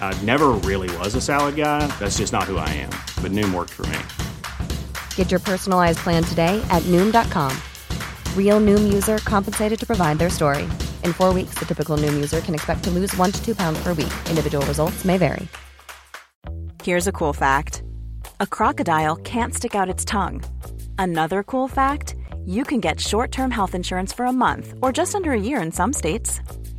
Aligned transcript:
I 0.00 0.12
never 0.22 0.48
really 0.68 0.90
was 0.96 1.14
a 1.14 1.20
salad 1.20 1.54
guy. 1.54 1.86
That's 2.00 2.18
just 2.18 2.32
not 2.32 2.50
who 2.50 2.56
I 2.56 2.68
am. 2.70 2.90
But 3.22 3.30
Noom 3.30 3.54
worked 3.54 3.70
for 3.70 3.86
me. 3.86 3.98
Get 5.14 5.30
your 5.30 5.38
personalized 5.38 5.98
plan 5.98 6.24
today 6.24 6.60
at 6.70 6.82
Noom.com. 6.88 7.56
Real 8.36 8.60
Noom 8.60 8.92
user 8.92 9.18
compensated 9.18 9.78
to 9.78 9.86
provide 9.86 10.18
their 10.18 10.30
story. 10.30 10.64
In 11.04 11.12
four 11.12 11.32
weeks, 11.32 11.54
the 11.60 11.64
typical 11.64 11.96
Noom 11.96 12.14
user 12.14 12.40
can 12.40 12.54
expect 12.54 12.82
to 12.84 12.90
lose 12.90 13.16
one 13.16 13.30
to 13.30 13.44
two 13.44 13.54
pounds 13.54 13.80
per 13.84 13.94
week. 13.94 14.12
Individual 14.28 14.66
results 14.66 15.04
may 15.04 15.16
vary. 15.16 15.46
Here's 16.82 17.06
a 17.06 17.12
cool 17.12 17.34
fact 17.34 17.82
a 18.40 18.46
crocodile 18.46 19.16
can't 19.16 19.54
stick 19.54 19.74
out 19.74 19.90
its 19.90 20.04
tongue. 20.04 20.42
Another 20.98 21.42
cool 21.42 21.68
fact 21.68 22.16
you 22.46 22.64
can 22.64 22.80
get 22.80 22.98
short 22.98 23.32
term 23.32 23.50
health 23.50 23.74
insurance 23.74 24.14
for 24.14 24.24
a 24.24 24.32
month 24.32 24.72
or 24.80 24.92
just 24.92 25.14
under 25.14 25.32
a 25.32 25.40
year 25.40 25.60
in 25.60 25.72
some 25.72 25.92
states. 25.92 26.40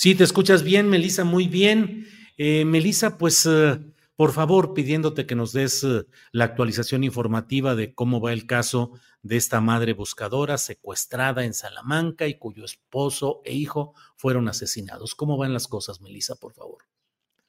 Sí, 0.00 0.14
te 0.14 0.24
escuchas 0.24 0.62
bien, 0.62 0.88
Melisa, 0.88 1.24
muy 1.24 1.46
bien. 1.46 2.06
Eh, 2.38 2.64
Melisa, 2.64 3.18
pues 3.18 3.44
eh, 3.44 3.78
por 4.16 4.32
favor, 4.32 4.72
pidiéndote 4.72 5.26
que 5.26 5.34
nos 5.34 5.52
des 5.52 5.84
eh, 5.84 6.06
la 6.32 6.46
actualización 6.46 7.04
informativa 7.04 7.74
de 7.74 7.94
cómo 7.94 8.18
va 8.18 8.32
el 8.32 8.46
caso 8.46 8.92
de 9.20 9.36
esta 9.36 9.60
madre 9.60 9.92
buscadora 9.92 10.56
secuestrada 10.56 11.44
en 11.44 11.52
Salamanca 11.52 12.26
y 12.26 12.38
cuyo 12.38 12.64
esposo 12.64 13.42
e 13.44 13.52
hijo 13.52 13.92
fueron 14.16 14.48
asesinados. 14.48 15.14
¿Cómo 15.14 15.36
van 15.36 15.52
las 15.52 15.68
cosas, 15.68 16.00
Melisa, 16.00 16.34
por 16.34 16.54
favor? 16.54 16.78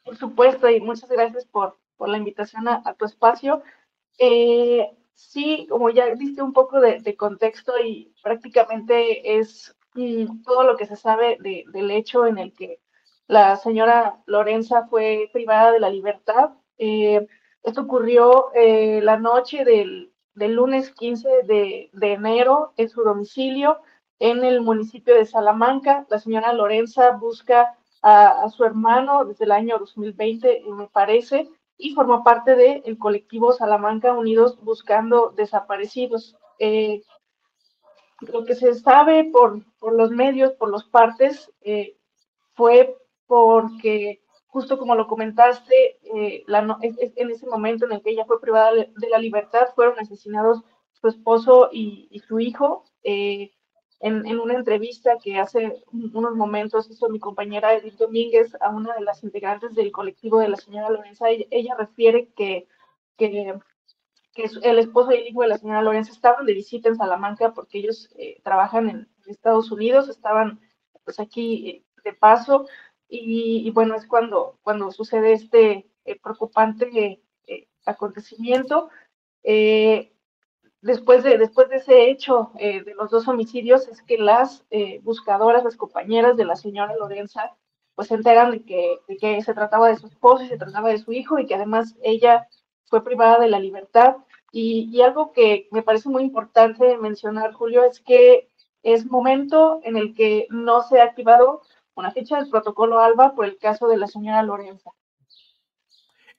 Por 0.04 0.18
supuesto, 0.18 0.70
y 0.70 0.82
muchas 0.82 1.10
gracias 1.10 1.46
por, 1.46 1.80
por 1.96 2.10
la 2.10 2.18
invitación 2.18 2.68
a, 2.68 2.84
tu 3.00 3.06
espacio. 3.06 3.64
Eh, 4.18 4.90
sí, 5.14 5.68
como 5.70 5.90
ya 5.90 6.14
viste 6.16 6.42
un 6.42 6.52
poco 6.52 6.82
de, 6.82 7.00
de 7.00 7.16
contexto 7.16 7.72
y 7.82 8.14
prácticamente 8.22 9.40
es 9.40 9.74
todo 10.44 10.64
lo 10.64 10.78
que 10.78 10.86
se 10.86 10.96
sabe 10.96 11.38
del 11.40 11.92
hecho 11.92 12.26
en 12.26 12.38
el 12.38 12.54
que 12.54 12.80
la 13.28 13.56
señora 13.56 14.22
Lorenza 14.26 14.88
fue 14.88 15.30
privada 15.32 15.72
de 15.72 15.80
la 15.80 15.90
libertad. 15.90 16.52
Eh, 16.78 17.28
esto 17.64 17.82
ocurrió 17.82 18.52
eh, 18.54 19.00
la 19.02 19.18
noche 19.18 19.64
del, 19.64 20.12
lunes 20.36 20.92
15 20.92 21.44
de, 21.44 21.90
enero 22.02 22.74
en 22.78 22.90
su 22.90 23.04
domicilio 23.04 23.80
en 24.20 24.44
el 24.44 24.62
municipio 24.62 25.16
de 25.16 25.26
Salamanca. 25.26 26.06
La 26.10 26.20
señora 26.20 26.54
Lorenza 26.54 27.12
busca 27.12 27.78
a, 28.02 28.50
su 28.50 28.66
hermano 28.66 29.26
desde 29.26 29.46
el 29.46 29.52
año 29.52 29.78
2020, 29.78 30.64
me 30.68 30.88
parece, 30.88 31.50
y 31.78 31.94
forma 31.94 32.24
parte 32.24 32.56
del 32.56 32.98
colectivo 32.98 33.54
Salamanca 33.54 34.14
Unidos 34.14 34.60
Buscando 34.62 35.30
Desaparecidos. 35.30 36.36
Eh, 36.60 37.02
lo 38.22 38.46
que 38.46 38.56
se 38.56 38.74
sabe 38.76 39.26
por, 39.26 39.64
por 39.80 39.94
los 39.94 40.12
medios, 40.12 40.54
por 40.54 40.70
los 40.70 40.86
partes, 40.86 41.52
eh, 41.62 41.98
fue 42.54 42.96
porque, 43.26 44.22
justo 44.48 44.78
como 44.78 44.96
lo 44.96 45.08
comentaste, 45.08 46.00
eh, 46.04 46.44
la, 46.48 46.78
en 46.82 47.32
ese 47.32 47.48
momento 47.48 47.86
en 47.86 47.94
el 47.94 48.02
que 48.02 48.12
ella 48.12 48.26
fue 48.26 48.42
privada 48.42 48.74
de 48.74 49.10
la 49.10 49.18
libertad, 49.18 49.68
fueron 49.76 50.00
asesinados 50.00 50.64
su 50.94 51.08
esposo 51.08 51.70
y, 51.72 52.22
su 52.28 52.40
hijo. 52.40 52.84
Eh, 53.04 53.52
en, 54.00 54.26
en, 54.26 54.40
una 54.40 54.56
entrevista 54.56 55.18
que 55.24 55.38
hace 55.38 55.84
unos 55.92 56.36
momentos 56.36 56.90
hizo 56.90 57.08
mi 57.10 57.20
compañera 57.20 57.76
Edith 57.76 57.98
Domínguez 57.98 58.56
a 58.60 58.70
una 58.70 58.96
de 58.96 59.02
las 59.02 59.24
integrantes 59.24 59.76
del 59.76 59.92
colectivo 59.92 60.40
de 60.40 60.50
la 60.50 60.58
señora 60.58 60.90
Lorenza, 60.90 61.30
ella, 61.30 61.46
ella 61.52 61.76
refiere 61.78 62.30
que, 62.36 62.68
que 63.16 63.60
que 64.34 64.50
el 64.64 64.80
esposo 64.80 65.12
y 65.12 65.16
el 65.16 65.28
hijo 65.28 65.42
de 65.42 65.50
la 65.50 65.58
señora 65.58 65.82
Lorenza 65.82 66.12
estaban 66.12 66.46
de 66.46 66.54
visita 66.54 66.90
en 66.90 66.96
Salamanca 66.96 67.54
porque 67.54 67.80
ellos 67.80 68.10
eh, 68.16 68.42
trabajan 68.44 68.90
en, 68.90 69.08
Estados 69.28 69.72
Unidos, 69.72 70.10
estaban 70.10 70.60
pues 71.06 71.20
aquí 71.20 71.70
eh, 71.70 71.86
de 72.04 72.14
paso 72.14 72.68
y, 73.08 73.70
bueno, 73.72 73.96
es 73.96 74.08
cuando, 74.08 74.58
cuando 74.62 74.92
sucede 74.92 75.34
este 75.34 75.90
eh, 76.06 76.20
preocupante 76.22 77.22
acontecimiento. 77.86 78.90
después, 80.82 81.24
de, 81.24 81.38
después 81.38 81.70
de 81.70 81.78
ese 81.78 82.10
hecho 82.10 82.52
de 82.56 82.94
los 82.98 83.12
dos 83.12 83.28
homicidios 83.28 83.88
es 83.90 84.02
que 84.02 84.18
las 84.18 84.66
buscadoras, 85.04 85.64
las 85.64 85.78
compañeras 85.78 86.36
de 86.38 86.46
la 86.46 86.56
señora 86.56 86.96
Lorenza, 86.96 87.56
pues 87.96 88.08
se 88.08 88.16
enteran 88.16 88.52
de 88.52 88.64
que, 88.64 89.00
de 89.08 89.18
que 89.18 89.42
se 89.42 89.54
trataba 89.54 89.90
de 89.90 89.98
su 89.98 90.08
esposo 90.08 90.44
y 90.44 90.48
se 90.48 90.58
trataba 90.58 90.90
de 90.90 90.98
su 90.98 91.12
hijo 91.12 91.38
y 91.40 91.46
que 91.46 91.56
además 91.56 91.96
ella 92.02 92.48
fue 92.92 93.04
privada 93.04 93.40
de 93.40 93.48
la 93.48 93.60
libertad. 93.60 94.18
Y, 94.52 95.02
algo 95.02 95.32
que 95.32 95.70
me 95.72 95.82
parece 95.82 96.10
muy 96.10 96.24
importante 96.24 96.98
mencionar, 96.98 97.54
Julio, 97.54 97.86
es 97.86 98.02
que 98.02 98.50
es 98.84 99.06
momento 99.06 99.80
en 99.84 99.96
el 99.96 100.14
que 100.14 100.46
no 100.50 100.84
se 100.84 101.00
ha 101.00 101.06
activado 101.06 101.62
una 101.96 102.12
ficha 102.12 102.38
del 102.38 102.50
protocolo 102.50 103.00
ALBA 103.00 103.34
por 103.34 103.46
el 103.46 103.58
caso 103.58 103.88
de 103.88 103.98
la 103.98 104.08
señora 104.08 104.44
Lorenza. 104.44 104.92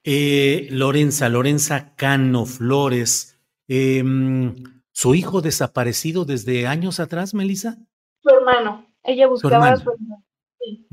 Eh, 0.05 0.69
Lorenza, 0.71 1.29
Lorenza 1.31 1.95
Cano 1.97 2.45
Flores, 2.45 3.39
em, 3.67 4.63
¿su 4.91 5.15
hijo 5.15 5.41
desaparecido 5.41 6.27
desde 6.27 6.67
años 6.67 7.01
atrás, 7.01 7.33
Melissa? 7.33 7.79
Su 8.23 8.29
hermano, 8.29 8.87
ella 9.05 9.27
buscaba 9.27 9.71
a 9.71 9.77
su 9.77 9.91
hermano. 9.91 10.23
Sí, 10.59 10.87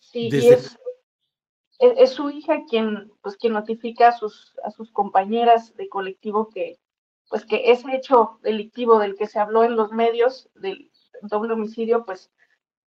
sí 0.00 0.28
y 0.32 0.48
es, 0.48 0.76
es, 1.78 2.10
su 2.10 2.30
hija 2.30 2.64
quien, 2.68 3.12
pues, 3.22 3.36
quien 3.36 3.52
notifica 3.52 4.08
a 4.08 4.18
sus, 4.18 4.54
a 4.64 4.70
sus 4.70 4.90
compañeras 4.90 5.74
de 5.76 5.88
colectivo 5.88 6.48
que, 6.48 6.78
pues, 7.28 7.44
que 7.44 7.70
ese 7.70 7.94
hecho 7.94 8.38
delictivo 8.42 8.98
del 8.98 9.16
que 9.16 9.26
se 9.26 9.38
habló 9.38 9.64
en 9.64 9.76
los 9.76 9.92
medios, 9.92 10.48
del 10.54 10.90
doble 11.22 11.54
homicidio, 11.54 12.04
pues, 12.04 12.30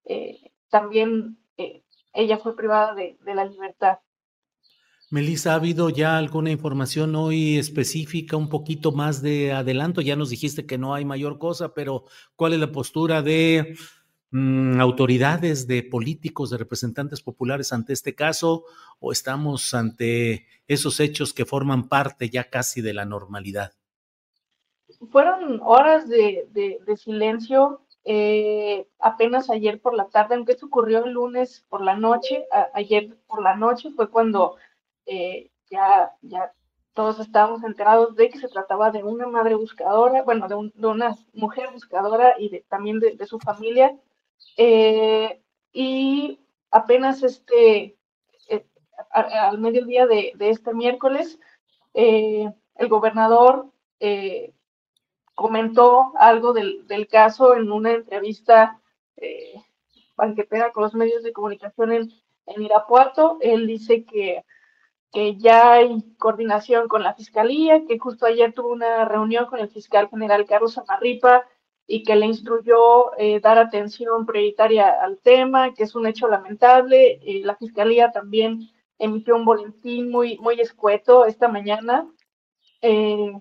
eh, 0.06 0.52
también 0.70 1.38
eh, 1.58 1.84
ella 2.14 2.38
fue 2.38 2.56
privada 2.56 2.94
de, 2.96 3.18
de 3.22 3.36
la 3.36 3.46
libertad. 3.46 4.00
Melissa, 5.10 5.54
¿ha 5.54 5.56
habido 5.56 5.90
ya 5.90 6.18
alguna 6.18 6.52
información 6.52 7.16
hoy 7.16 7.58
específica, 7.58 8.36
un 8.36 8.50
poquito 8.50 8.92
más 8.92 9.22
de 9.22 9.54
adelanto? 9.54 10.02
Ya 10.02 10.18
nos 10.18 10.30
dijiste 10.30 10.66
que 10.66 10.78
no 10.78 10.94
hay 10.94 11.06
mayor 11.06 11.40
cosa, 11.40 11.74
pero 11.74 12.04
¿cuál 12.36 12.54
es 12.54 12.60
la 12.60 12.74
postura 12.74 13.22
de 13.22 13.78
Mm, 14.32 14.82
autoridades, 14.82 15.68
de 15.68 15.84
políticos, 15.84 16.50
de 16.50 16.58
representantes 16.58 17.22
populares 17.22 17.72
ante 17.72 17.94
este 17.94 18.14
caso 18.14 18.66
o 19.00 19.14
estamos 19.14 19.74
ante 19.74 20.48
esos 20.68 21.00
hechos 21.00 21.34
que 21.34 21.46
forman 21.46 21.88
parte 21.88 22.30
ya 22.30 22.50
casi 22.50 22.82
de 22.82 22.94
la 22.94 23.06
normalidad? 23.06 23.72
Fueron 25.12 25.62
horas 25.64 26.10
de, 26.10 26.48
silencio. 26.98 27.82
Eh, 28.04 28.88
apenas 29.00 29.50
ayer 29.50 29.82
por 29.82 29.94
la 29.94 30.08
tarde, 30.08 30.36
aunque 30.36 30.54
esto 30.54 30.66
ocurrió 30.68 31.04
el 31.06 31.12
lunes 31.12 31.66
por 31.70 31.82
la 31.82 31.96
noche, 31.96 32.46
ayer 32.74 33.18
por 33.28 33.42
la 33.42 33.56
noche 33.56 33.92
fue 33.92 34.10
cuando 34.10 34.56
eh, 35.06 35.52
ya, 35.70 36.12
ya 36.22 36.54
todos 36.94 37.20
estábamos 37.20 37.64
enterados 37.64 38.16
de 38.16 38.30
que 38.30 38.40
se 38.40 38.48
trataba 38.48 38.92
de 38.92 39.04
una 39.04 39.28
madre 39.28 39.56
buscadora, 39.56 40.24
bueno, 40.24 40.48
de, 40.48 40.56
una 40.88 41.16
mujer 41.34 41.70
buscadora 41.72 42.34
y 42.40 42.50
de, 42.50 42.66
también 42.70 43.00
de, 43.00 43.26
su 43.28 43.40
familia 43.40 43.96
eh, 44.58 45.42
y 45.72 46.40
apenas 46.72 47.24
este, 47.24 47.98
eh, 48.50 48.66
al 49.12 49.60
mediodía 49.60 50.08
de, 50.08 50.34
este 50.40 50.74
miércoles, 50.74 51.40
eh, 51.94 52.52
el 52.76 52.88
gobernador 52.88 53.72
comentó 55.36 56.14
algo 56.18 56.54
del, 56.54 57.08
caso 57.10 57.56
en 57.56 57.72
una 57.72 57.92
entrevista 57.92 58.82
banquetera 60.16 60.72
con 60.72 60.84
los 60.84 60.94
medios 60.96 61.24
de 61.24 61.34
comunicación 61.34 61.92
en, 61.92 62.12
en 62.48 62.62
Irapuato. 62.62 63.38
Él 63.42 63.68
dice 63.68 64.04
que 64.06 64.44
que 65.12 65.38
ya 65.38 65.74
hay 65.74 66.04
coordinación 66.18 66.88
con 66.88 67.04
la 67.04 67.14
Fiscalía, 67.14 67.86
que 67.88 67.98
justo 67.98 68.26
ayer 68.26 68.54
tuvo 68.54 68.70
una 68.70 69.06
reunión 69.06 69.46
con 69.46 69.60
el 69.60 69.70
fiscal 69.70 70.10
general 70.10 70.46
Carlos 70.46 70.78
Amarripa 70.78 71.46
y 71.88 72.04
que 72.04 72.18
le 72.18 72.26
instruyó 72.26 73.18
eh, 73.18 73.40
dar 73.40 73.58
atención 73.58 74.26
prioritaria 74.26 74.90
al 75.02 75.20
tema, 75.20 75.74
que 75.74 75.84
es 75.84 75.96
un 75.96 76.06
hecho 76.06 76.28
lamentable. 76.28 77.20
la 77.44 77.56
Fiscalía 77.56 78.12
también 78.12 78.70
emitió 79.00 79.36
un 79.36 79.46
boletín 79.46 80.12
muy, 80.12 80.38
muy 80.40 80.60
escueto 80.60 81.26
esta 81.26 81.48
mañana, 81.48 82.08
eh, 82.82 83.32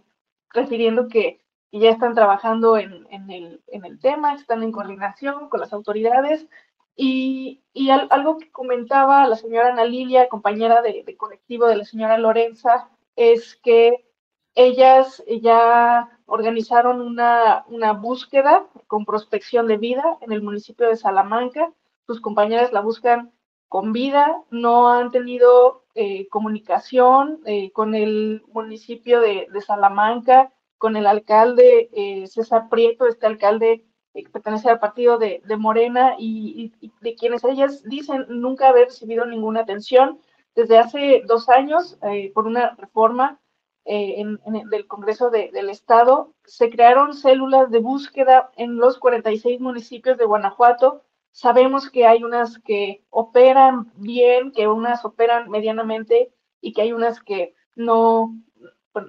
refiriendo 0.51 1.09
que, 1.09 1.41
ya 1.73 1.91
están 1.91 2.15
trabajando 2.15 2.79
en, 2.79 3.07
el, 3.11 3.61
en, 3.67 3.85
el, 3.85 3.99
tema, 3.99 4.33
están 4.35 4.63
en 4.63 4.73
coordinación 4.73 5.51
con 5.51 5.61
las 5.61 5.75
autoridades. 5.75 6.47
Y, 6.95 7.65
y 7.75 7.91
algo 7.91 8.39
que 8.39 8.51
comentaba 8.51 9.27
la 9.27 9.37
señora 9.37 9.73
Ana 9.73 9.85
Lilia, 9.85 10.31
compañera 10.31 10.81
de, 10.81 11.03
de 11.05 11.17
colectivo 11.19 11.67
de 11.67 11.77
la 11.77 11.85
señora 11.85 12.17
Lorenza, 12.17 12.89
es 13.15 13.57
que 13.57 14.07
ellas 14.55 15.23
ya 15.43 16.16
organizaron 16.27 17.01
una, 17.01 17.65
búsqueda 17.93 18.67
con 18.87 19.05
prospección 19.05 19.67
de 19.69 19.79
vida 19.79 20.19
en 20.21 20.33
el 20.33 20.43
municipio 20.43 20.89
de 20.89 20.97
Salamanca. 20.97 21.73
Sus 22.07 22.21
compañeras 22.21 22.73
la 22.73 22.81
buscan 22.81 23.33
con 23.69 23.93
vida, 23.93 24.43
no 24.51 24.89
han 24.91 25.11
tenido 25.11 25.85
eh, 25.95 26.29
comunicación 26.29 27.41
eh, 27.47 27.73
con 27.73 27.95
el 27.95 28.43
municipio 28.53 29.21
de, 29.21 29.49
Salamanca, 29.65 30.53
con 30.79 30.97
el 30.97 31.07
alcalde 31.07 31.89
eh, 31.93 32.27
César 32.27 32.69
Prieto, 32.69 33.07
este 33.07 33.27
alcalde 33.27 33.85
que 34.13 34.29
pertenece 34.31 34.71
al 34.71 34.79
partido 34.79 35.19
de, 35.19 35.43
Morena 35.59 36.17
y, 36.19 36.73
de 37.03 37.15
quienes 37.17 37.45
ellas 37.45 37.83
dicen 37.85 38.25
nunca 38.29 38.69
haber 38.69 38.87
recibido 38.87 39.27
ninguna 39.27 39.61
atención 39.61 40.21
desde 40.55 40.79
hace 40.79 41.23
dos 41.27 41.51
años 41.51 41.99
por 42.33 42.47
una 42.47 42.75
reforma 42.77 43.39
en, 43.87 44.41
del 44.71 44.87
Congreso 44.87 45.31
del 45.31 45.71
Estado, 45.71 46.35
se 46.45 46.71
crearon 46.71 47.15
células 47.15 47.71
de 47.71 47.79
búsqueda 47.79 48.51
en 48.57 48.77
los 48.77 48.99
46 48.99 49.61
municipios 49.61 50.19
de 50.19 50.25
Guanajuato 50.25 51.03
Sabemos 51.37 51.91
que 51.91 52.07
hay 52.07 52.25
unas 52.25 52.59
que 52.61 53.05
operan 53.11 53.93
bien, 53.97 54.53
que 54.53 54.69
unas 54.69 55.05
operan 55.05 55.51
medianamente 55.51 56.33
y 56.63 56.73
que 56.73 56.81
hay 56.81 56.95
unas 56.95 57.23
que 57.23 57.55
no, 57.75 58.35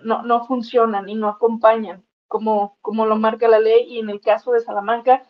no, 0.03 0.23
no 0.23 0.45
funcionan 0.45 1.07
y 1.07 1.15
no 1.15 1.29
acompañan 1.29 2.05
como, 2.27 2.77
como 2.81 3.05
lo 3.05 3.15
marca 3.15 3.47
la 3.47 3.59
ley. 3.59 3.85
Y 3.87 3.99
en 3.99 4.09
el 4.09 4.19
caso 4.19 4.51
de 4.51 4.59
Salamanca, 4.59 5.23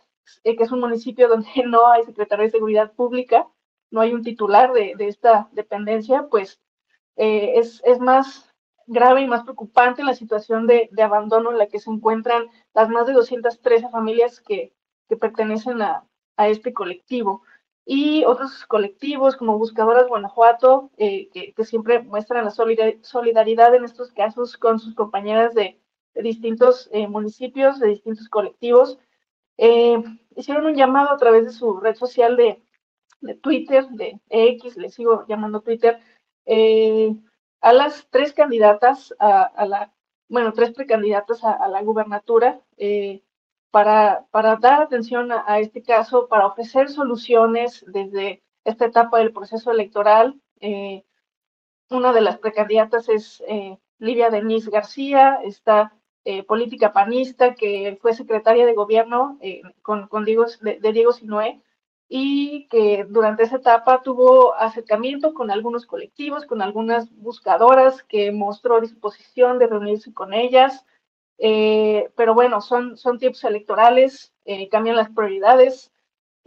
eh, 0.43 0.55
que 0.55 0.63
es 0.63 0.71
un 0.71 0.79
municipio 0.79 1.27
donde 1.27 1.47
no 1.67 1.85
hay 1.85 2.01
secretario 2.03 2.45
de 2.45 2.51
Seguridad 2.51 2.91
Pública, 2.93 3.47
no 3.91 4.01
hay 4.01 4.15
un 4.15 4.23
titular 4.23 4.73
de, 4.73 4.95
de 4.97 5.07
esta 5.07 5.49
dependencia, 5.51 6.25
pues 6.31 6.59
eh, 7.15 7.59
es, 7.59 7.79
es, 7.85 7.99
más 7.99 8.46
grave 8.87 9.21
y 9.21 9.27
más 9.27 9.43
preocupante 9.43 10.03
la 10.03 10.15
situación 10.15 10.65
de, 10.65 10.89
abandono 11.01 11.51
en 11.51 11.57
la 11.57 11.67
que 11.67 11.79
se 11.79 11.91
encuentran 11.91 12.47
las 12.73 12.89
más 12.89 13.05
de 13.05 13.13
213 13.13 13.89
familias 13.89 14.39
que, 14.39 14.73
pertenecen 15.19 15.81
a, 15.81 16.03
este 16.37 16.73
colectivo. 16.73 17.43
Y 17.85 18.25
otros 18.25 18.65
colectivos 18.65 19.35
como 19.35 19.57
Buscadoras 19.57 20.07
Guanajuato, 20.07 20.91
eh, 20.97 21.29
que, 21.33 21.63
siempre 21.63 22.01
muestran 22.01 22.45
la 22.45 22.51
solidaridad 22.51 23.75
en 23.75 23.85
estos 23.85 24.11
casos 24.11 24.57
con 24.57 24.79
sus 24.79 24.95
compañeras 24.95 25.53
de, 25.53 25.79
distintos 26.15 26.89
eh, 26.91 27.07
municipios, 27.07 27.79
de 27.79 27.89
distintos 27.89 28.27
colectivos, 28.27 28.97
eh, 29.57 30.01
hicieron 30.35 30.65
un 30.65 30.75
llamado 30.75 31.11
a 31.11 31.17
través 31.17 31.45
de 31.45 31.51
su 31.51 31.77
red 31.77 31.95
social 31.95 32.35
de, 32.35 32.61
Twitter, 33.41 33.87
de 33.89 34.19
X, 34.29 34.77
le 34.77 34.89
sigo 34.89 35.25
llamando 35.27 35.61
Twitter, 35.61 35.99
a 37.61 37.73
las 37.73 38.07
tres 38.09 38.33
candidatas 38.33 39.13
a, 39.19 39.65
la, 39.65 39.93
bueno, 40.29 40.53
tres 40.53 40.71
precandidatas 40.71 41.43
a, 41.43 41.67
la 41.67 41.81
gubernatura, 41.81 42.61
para, 43.71 44.25
para 44.31 44.55
dar 44.55 44.81
atención 44.81 45.31
a, 45.31 45.59
este 45.59 45.83
caso, 45.83 46.27
para 46.27 46.47
ofrecer 46.47 46.89
soluciones 46.89 47.85
desde 47.87 48.41
esta 48.63 48.85
etapa 48.85 49.19
del 49.19 49.33
proceso 49.33 49.71
electoral. 49.71 50.39
Eh, 50.59 51.03
una 51.89 52.11
de 52.11 52.21
las 52.21 52.37
precandidatas 52.37 53.07
es 53.09 53.43
eh, 53.47 53.77
Livia 53.99 54.29
Denise 54.29 54.69
García, 54.69 55.39
esta 55.43 55.93
eh, 56.25 56.43
política 56.43 56.91
panista 56.91 57.55
que 57.55 57.97
fue 58.01 58.13
secretaria 58.13 58.65
de 58.65 58.73
gobierno 58.73 59.39
con, 59.81 60.07
con 60.07 60.25
Diego, 60.25 60.45
de, 60.61 60.91
Diego 60.91 61.13
Sinué 61.13 61.61
y 62.09 62.67
que 62.69 63.05
durante 63.09 63.43
esa 63.43 63.57
etapa 63.57 64.01
tuvo 64.01 64.53
acercamiento 64.55 65.33
con 65.33 65.51
algunos 65.51 65.85
colectivos, 65.85 66.45
con 66.45 66.61
algunas 66.61 67.13
buscadoras 67.17 68.03
que 68.03 68.31
mostró 68.31 68.79
disposición 68.79 69.59
de 69.59 69.67
reunirse 69.67 70.13
con 70.13 70.33
ellas, 70.33 70.85
eh, 71.37 72.09
pero 72.15 72.33
bueno, 72.33 72.61
son, 72.61 72.97
son 72.97 73.19
tiempos 73.19 73.43
electorales, 73.43 74.33
eh, 74.45 74.69
cambian 74.69 74.95
las 74.95 75.09
prioridades 75.09 75.91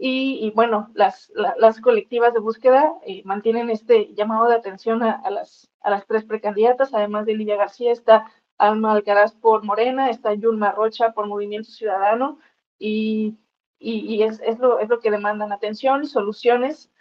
y, 0.03 0.51
bueno, 0.55 0.89
las, 0.95 1.31
las, 1.35 1.79
colectivas 1.79 2.33
de 2.33 2.39
búsqueda 2.39 2.91
eh, 3.05 3.21
mantienen 3.23 3.69
este 3.69 4.11
llamado 4.15 4.47
de 4.47 4.55
atención 4.55 5.03
a, 5.03 5.29
las, 5.29 5.69
a 5.81 5.91
las 5.91 6.07
tres 6.07 6.25
precandidatas, 6.25 6.91
además 6.95 7.27
de 7.27 7.35
Lidia 7.35 7.55
García, 7.55 7.91
está 7.91 8.25
Alma 8.57 8.93
Alcaraz 8.93 9.35
por 9.35 9.63
Morena, 9.63 10.09
está 10.09 10.33
Yulma 10.33 10.71
Rocha 10.71 11.11
por 11.11 11.27
Movimiento 11.27 11.69
Ciudadano 11.69 12.39
y, 12.79 13.35
y, 13.83 14.21
es, 14.23 14.39
es, 14.41 14.59
lo, 14.59 14.79
es 14.79 14.89
lo 14.89 14.99
que 14.99 15.11
demandan 15.11 15.51
atención 15.51 16.03
y 16.03 16.07
soluciones 16.07 16.91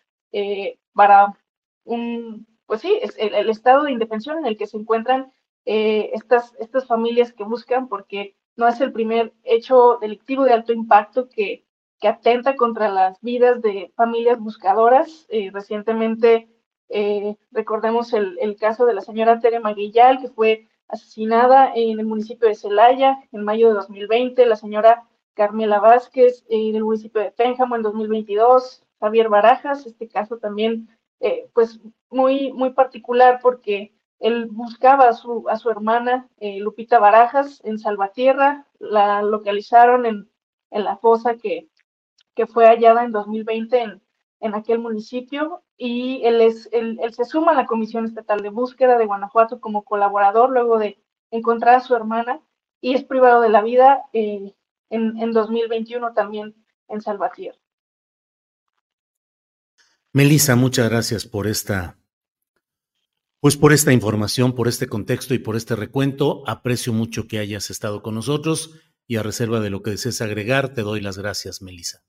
para 0.95 1.35
un, 1.85 2.47
pues 2.67 2.81
sí, 2.81 2.99
es 3.03 3.17
el, 3.19 3.35
el 3.35 3.51
estado 3.51 3.85
de 3.85 3.93
indefensión 3.93 4.39
en 4.39 4.47
el 4.47 4.57
que 4.57 4.67
se 4.67 4.77
encuentran 4.77 5.33
eh, 5.67 6.11
estas, 6.15 6.55
estas 6.59 6.87
familias 6.87 7.33
que 7.33 7.45
buscan, 7.45 7.89
porque 7.89 8.37
no 8.57 8.69
es 8.69 8.81
el 8.81 8.93
primer 8.93 9.33
hecho 9.45 9.99
delictivo 10.01 10.45
de 10.45 10.53
alto 10.53 10.73
impacto 10.73 11.29
que, 11.29 11.65
que 12.01 12.09
atenta 12.09 12.57
contra 12.57 12.89
las 12.89 13.21
vidas 13.21 13.61
de 13.61 13.93
familias 13.97 14.39
buscadoras. 14.39 15.27
Eh, 15.29 15.51
recientemente 15.53 16.49
eh, 16.89 17.37
recordemos 17.51 18.13
el, 18.13 18.39
el, 18.41 18.57
caso 18.57 18.87
de 18.87 18.95
la 18.95 19.01
señora 19.01 19.41
Tere 19.41 19.61
Maguillal, 19.61 20.21
que 20.21 20.29
fue 20.29 20.69
asesinada 20.89 21.73
en 21.75 22.01
el 22.01 22.07
municipio 22.07 22.49
de 22.49 22.55
Celaya 22.55 23.19
en 23.33 23.45
mayo 23.45 23.69
de 23.69 23.75
2020, 23.75 24.47
la 24.47 24.57
señora 24.57 25.09
Carmela 25.41 25.81
Vázquez 25.81 26.45
en 26.51 26.77
el 26.77 26.85
municipio 26.85 27.23
de 27.23 27.31
Pénjamo 27.31 27.75
en 27.75 27.81
2022, 27.81 28.85
Javier 29.01 29.31
Barajas, 29.31 29.87
este 29.87 30.07
caso 30.07 30.37
también 30.37 30.87
pues 31.55 31.81
muy, 32.11 32.53
muy 32.53 32.75
particular 32.75 33.41
porque 33.43 33.95
él 34.19 34.49
buscaba 34.51 35.09
a 35.09 35.15
su, 35.15 35.49
a 35.49 35.57
su 35.57 35.71
hermana 35.71 36.29
eh, 36.41 36.61
Lupita 36.61 36.99
Barajas 36.99 37.63
en 37.65 37.79
Salvatierra, 37.79 38.67
la 38.79 39.23
localizaron 39.23 40.05
en, 40.05 40.31
en 40.71 40.85
la 40.85 40.99
fosa 40.99 41.39
que, 41.39 41.71
que, 42.35 42.47
fue 42.47 42.67
hallada 42.67 43.03
en 43.03 43.13
2020 43.13 43.81
en, 43.81 44.03
en 44.41 44.55
aquel 44.55 44.79
municipio 44.79 45.63
y 45.79 46.21
él, 46.23 46.43
es, 46.43 46.69
él, 46.73 47.01
se 47.15 47.25
suma 47.25 47.53
a 47.53 47.55
la 47.55 47.67
Comisión 47.67 48.05
Estatal 48.05 48.43
de 48.43 48.51
Búsqueda 48.51 48.99
de 48.99 49.07
Guanajuato 49.07 49.59
como 49.59 49.85
colaborador 49.85 50.51
luego 50.51 50.79
de 50.79 51.03
encontrar 51.31 51.77
a 51.77 51.81
su 51.81 51.97
hermana 51.97 52.43
y 52.83 52.93
es 52.93 53.05
privado 53.05 53.41
de 53.41 53.49
la 53.49 53.63
vida 53.63 54.05
eh, 54.13 54.53
en, 54.91 55.17
en 55.19 55.33
2021 55.33 56.13
también 56.13 56.55
en 56.89 57.01
Salvatierra. 57.01 57.59
Melissa, 60.13 60.57
muchas 60.57 60.91
gracias 60.91 61.25
por 61.25 61.47
esta 61.47 61.97
pues 63.41 63.57
por 63.57 63.73
esta 63.73 63.93
información, 63.93 64.55
por 64.55 64.69
este 64.69 64.87
contexto 64.87 65.33
y 65.33 65.39
por 65.39 65.57
este 65.57 65.75
recuento, 65.75 66.43
aprecio 66.47 66.93
mucho 66.93 67.27
que 67.27 67.39
hayas 67.39 67.71
estado 67.71 68.03
con 68.03 68.15
nosotros 68.15 68.79
y 69.07 69.17
a 69.17 69.23
reserva 69.23 69.61
de 69.61 69.71
lo 69.71 69.83
que 69.83 69.93
desees 69.93 70.21
agregar, 70.21 70.75
te 70.75 70.83
doy 70.83 71.01
las 71.01 71.17
gracias, 71.17 71.63
Melissa. 71.63 72.03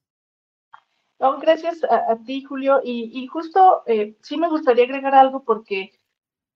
No, 1.19 1.39
gracias 1.39 1.83
a, 1.83 2.17
ti, 2.25 2.43
Julio. 2.43 2.81
Y, 2.83 3.25
justo 3.27 3.83
eh, 3.85 4.17
sí 4.21 4.37
me 4.37 4.49
gustaría 4.49 4.83
agregar 4.83 5.15
algo 5.15 5.43
porque 5.43 5.93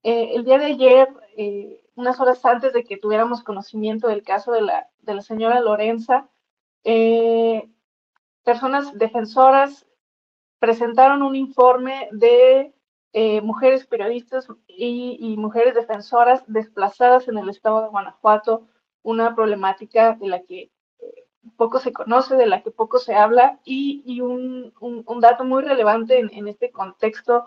eh, 0.04 0.32
el 0.34 0.44
día 0.44 0.58
de 0.58 0.66
ayer, 0.66 1.08
eh, 1.38 1.82
unas 1.96 2.20
horas 2.20 2.44
antes 2.44 2.74
de 2.74 2.84
que 2.84 2.98
tuviéramos 2.98 3.44
conocimiento 3.44 4.08
del 4.08 4.24
caso 4.24 4.52
de 4.52 4.62
la, 4.62 4.90
de 5.06 5.16
la 5.16 5.22
señora 5.22 5.60
Lorenza, 5.62 6.30
personas 8.44 8.98
defensoras 8.98 9.86
presentaron 10.60 11.22
un 11.22 11.36
informe 11.36 12.10
de 12.12 12.74
eh, 13.18 13.40
mujeres 13.40 13.86
periodistas 13.86 14.48
y, 14.68 15.36
mujeres 15.38 15.74
defensoras 15.74 16.44
desplazadas 16.48 17.28
en 17.28 17.38
el 17.38 17.50
estado 17.50 17.82
de 17.82 17.88
Guanajuato, 17.88 18.68
una 19.04 19.36
problemática 19.36 20.16
de 20.16 20.28
la 20.28 20.44
que 20.44 20.72
eh, 21.00 21.24
poco 21.56 21.80
se 21.80 21.94
conoce, 21.94 22.36
de 22.36 22.46
la 22.46 22.62
que 22.62 22.72
poco 22.72 23.00
se 23.00 23.16
habla 23.16 23.60
y, 23.64 24.20
un, 24.20 24.74
dato 25.22 25.46
muy 25.46 25.64
relevante 25.64 26.20
en, 26.20 26.48
este 26.50 26.72
contexto 26.72 27.46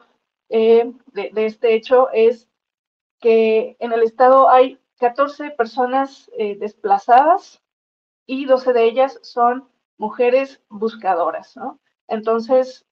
eh, 0.48 0.90
de, 1.12 1.32
este 1.34 1.74
hecho 1.74 2.08
es 2.12 2.48
que 3.20 3.76
en 3.78 3.92
el 3.92 4.04
estado 4.04 4.48
hay 4.48 4.78
14 4.98 5.50
personas 5.52 6.30
desplazadas 6.58 7.62
y 8.26 8.44
12 8.44 8.72
de 8.72 8.84
ellas 8.84 9.18
son 9.22 9.68
mujeres 9.96 10.62
buscadoras, 10.68 11.56
¿no? 11.56 11.80
Entonces, 12.06 12.86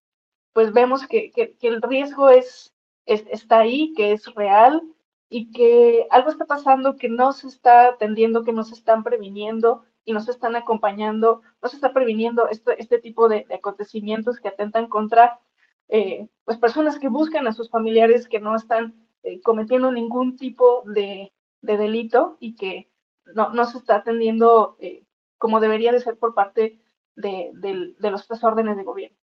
pues 0.52 0.72
vemos 0.72 1.06
que, 1.06 1.32
el 1.60 1.82
riesgo 1.82 2.30
es, 2.30 2.74
está 3.04 3.60
ahí, 3.60 3.92
que 3.94 4.12
es 4.12 4.26
real 4.34 4.82
y 5.28 5.50
que 5.52 6.06
algo 6.10 6.30
está 6.30 6.46
pasando 6.46 6.96
que 6.96 7.08
no 7.08 7.32
se 7.32 7.48
está 7.48 7.88
atendiendo, 7.88 8.44
que 8.44 8.52
no 8.52 8.64
se 8.64 8.74
están 8.74 9.02
previniendo 9.04 9.84
y 10.04 10.12
no 10.12 10.20
se 10.20 10.30
están 10.30 10.56
acompañando, 10.56 11.42
no 11.62 11.68
se 11.68 11.76
está 11.76 11.92
previniendo 11.92 12.48
este, 12.48 12.80
este 12.80 12.98
tipo 12.98 13.28
de, 13.28 13.46
acontecimientos 13.54 14.40
que 14.40 14.48
atentan 14.48 14.88
contra 14.88 15.40
eh, 15.88 16.28
pues 16.44 16.58
personas 16.58 16.98
que 16.98 17.08
buscan 17.08 17.46
a 17.46 17.52
sus 17.52 17.70
familiares 17.70 18.28
que 18.28 18.40
no 18.40 18.56
están 18.56 18.94
eh, 19.22 19.40
cometiendo 19.42 19.92
ningún 19.92 20.36
tipo 20.36 20.82
de, 20.86 21.32
delito 21.60 22.36
y 22.40 22.56
que 22.56 22.90
no, 23.34 23.64
se 23.64 23.78
está 23.78 23.96
atendiendo 23.96 24.76
eh, 24.80 25.04
como 25.38 25.60
debería 25.60 25.92
de 25.92 26.00
ser 26.00 26.18
por 26.18 26.34
parte 26.34 26.80
de, 27.16 27.50
de 27.54 28.10
los 28.10 28.26
tres 28.26 28.42
órdenes 28.44 28.76
de 28.76 28.84
gobierno. 28.84 29.18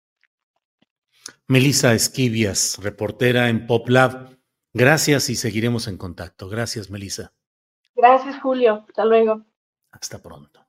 Melissa 1.47 1.95
Esquivias, 1.95 2.79
reportera 2.81 3.49
en 3.49 3.67
PopLab. 3.67 4.39
Gracias 4.73 5.31
y 5.31 5.37
seguiremos 5.37 5.89
en 5.89 5.99
contacto. 5.99 6.49
Gracias, 6.49 6.91
Melissa. 6.91 7.33
Gracias, 7.95 8.41
Julio. 8.41 8.85
Hasta 8.89 9.05
luego. 9.05 9.45
Hasta 9.91 10.23
pronto. 10.23 10.65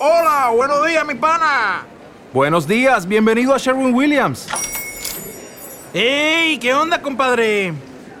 Hola, 0.00 0.52
buenos 0.54 0.86
días, 0.86 1.04
mi 1.04 1.14
pana. 1.16 1.84
Buenos 2.32 2.68
días, 2.68 3.06
bienvenido 3.08 3.52
a 3.52 3.58
Sherwin 3.58 3.92
Williams. 3.92 4.48
¡Ey! 5.92 6.58
¿Qué 6.58 6.72
onda, 6.72 7.02
compadre? 7.02 7.72